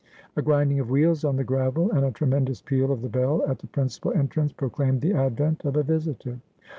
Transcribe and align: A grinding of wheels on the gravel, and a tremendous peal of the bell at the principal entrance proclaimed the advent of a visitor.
A 0.35 0.41
grinding 0.41 0.79
of 0.79 0.89
wheels 0.89 1.23
on 1.23 1.35
the 1.35 1.43
gravel, 1.43 1.91
and 1.91 2.03
a 2.03 2.09
tremendous 2.09 2.59
peal 2.59 2.91
of 2.91 3.03
the 3.03 3.07
bell 3.07 3.45
at 3.47 3.59
the 3.59 3.67
principal 3.67 4.11
entrance 4.13 4.51
proclaimed 4.51 5.01
the 5.01 5.13
advent 5.13 5.63
of 5.63 5.77
a 5.77 5.83
visitor. 5.83 6.39